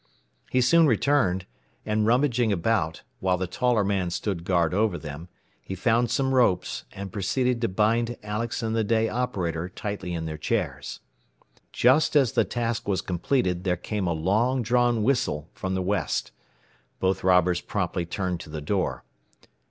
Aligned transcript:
He 0.49 0.61
soon 0.61 0.87
returned, 0.87 1.45
and 1.85 2.07
rummaging 2.07 2.51
about, 2.51 3.03
while 3.19 3.37
the 3.37 3.45
taller 3.45 3.83
man 3.83 4.09
stood 4.09 4.43
guard 4.45 4.73
over 4.73 4.97
them, 4.97 5.29
he 5.61 5.75
found 5.75 6.09
some 6.09 6.33
ropes, 6.33 6.85
and 6.91 7.11
proceeded 7.13 7.61
to 7.61 7.67
bind 7.67 8.17
Alex 8.23 8.63
and 8.63 8.75
the 8.75 8.83
day 8.83 9.09
operator 9.09 9.69
tightly 9.69 10.15
in 10.15 10.25
their 10.25 10.39
chairs. 10.39 11.01
Just 11.71 12.15
as 12.15 12.31
the 12.31 12.43
task 12.45 12.87
was 12.87 13.01
completed 13.01 13.63
there 13.63 13.77
came 13.77 14.07
a 14.07 14.11
long 14.13 14.63
drawn 14.63 15.03
whistle 15.03 15.51
from 15.53 15.75
the 15.75 15.83
west. 15.83 16.31
Both 16.99 17.23
robbers 17.23 17.61
promptly 17.61 18.07
turned 18.07 18.39
to 18.39 18.49
the 18.49 18.59
door. 18.59 19.03